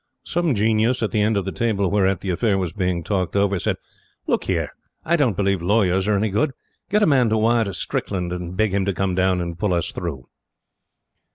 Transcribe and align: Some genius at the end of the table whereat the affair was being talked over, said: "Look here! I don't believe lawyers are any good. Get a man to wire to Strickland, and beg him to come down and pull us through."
Some 0.23 0.55
genius 0.55 1.03
at 1.03 1.11
the 1.11 1.21
end 1.21 1.37
of 1.37 1.45
the 1.45 1.51
table 1.51 1.91
whereat 1.91 2.21
the 2.21 2.31
affair 2.31 2.57
was 2.57 2.73
being 2.73 3.03
talked 3.03 3.35
over, 3.35 3.59
said: 3.59 3.75
"Look 4.25 4.45
here! 4.45 4.71
I 5.05 5.15
don't 5.15 5.37
believe 5.37 5.61
lawyers 5.61 6.07
are 6.07 6.17
any 6.17 6.31
good. 6.31 6.53
Get 6.89 7.03
a 7.03 7.05
man 7.05 7.29
to 7.29 7.37
wire 7.37 7.65
to 7.65 7.73
Strickland, 7.75 8.33
and 8.33 8.57
beg 8.57 8.73
him 8.73 8.83
to 8.85 8.95
come 8.95 9.13
down 9.13 9.39
and 9.39 9.59
pull 9.59 9.75
us 9.75 9.91
through." 9.91 10.25